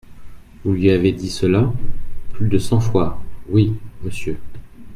[0.63, 1.71] Vous lui aviez dit cela?
[2.33, 4.39] Plus de cent fois, oui, monsieur.